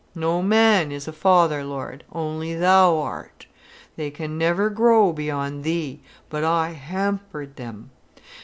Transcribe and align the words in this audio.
No 0.15 0.41
man 0.41 0.91
is 0.91 1.07
a 1.07 1.13
father, 1.13 1.63
Lord: 1.63 2.03
only 2.11 2.55
Thou 2.55 2.97
art. 2.97 3.45
They 3.97 4.09
can 4.09 4.35
never 4.35 4.71
grow 4.71 5.13
beyond 5.13 5.63
Thee, 5.63 6.01
but 6.27 6.43
I 6.43 6.71
hampered 6.71 7.55
them. 7.55 7.91